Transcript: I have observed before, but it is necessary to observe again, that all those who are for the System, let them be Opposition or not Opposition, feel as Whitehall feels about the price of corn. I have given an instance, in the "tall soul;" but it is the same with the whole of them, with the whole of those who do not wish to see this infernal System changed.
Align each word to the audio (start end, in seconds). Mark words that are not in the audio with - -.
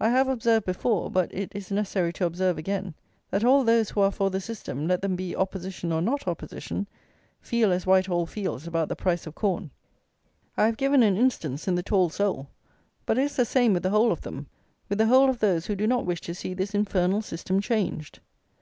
I 0.00 0.08
have 0.08 0.26
observed 0.26 0.66
before, 0.66 1.08
but 1.08 1.32
it 1.32 1.52
is 1.54 1.70
necessary 1.70 2.12
to 2.14 2.26
observe 2.26 2.58
again, 2.58 2.94
that 3.30 3.44
all 3.44 3.62
those 3.62 3.90
who 3.90 4.00
are 4.00 4.10
for 4.10 4.28
the 4.28 4.40
System, 4.40 4.88
let 4.88 5.02
them 5.02 5.14
be 5.14 5.36
Opposition 5.36 5.92
or 5.92 6.02
not 6.02 6.26
Opposition, 6.26 6.88
feel 7.40 7.70
as 7.70 7.86
Whitehall 7.86 8.26
feels 8.26 8.66
about 8.66 8.88
the 8.88 8.96
price 8.96 9.24
of 9.24 9.36
corn. 9.36 9.70
I 10.56 10.66
have 10.66 10.76
given 10.76 11.04
an 11.04 11.16
instance, 11.16 11.68
in 11.68 11.76
the 11.76 11.82
"tall 11.84 12.10
soul;" 12.10 12.48
but 13.06 13.18
it 13.18 13.22
is 13.22 13.36
the 13.36 13.44
same 13.44 13.72
with 13.72 13.84
the 13.84 13.90
whole 13.90 14.10
of 14.10 14.22
them, 14.22 14.48
with 14.88 14.98
the 14.98 15.06
whole 15.06 15.30
of 15.30 15.38
those 15.38 15.66
who 15.66 15.76
do 15.76 15.86
not 15.86 16.04
wish 16.06 16.22
to 16.22 16.34
see 16.34 16.54
this 16.54 16.74
infernal 16.74 17.22
System 17.22 17.60
changed. 17.60 18.18